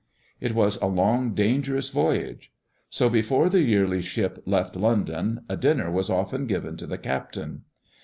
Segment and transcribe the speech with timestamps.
[0.39, 2.51] It was a long, dangerous voyage.
[2.89, 7.65] So, before the yearly ship left London, a dinner was often given to the captain.